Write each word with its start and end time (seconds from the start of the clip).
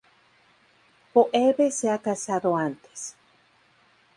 Phoebe 1.13 1.69
se 1.69 1.91
ha 1.91 1.99
casado 1.99 2.55
antes. 2.57 3.15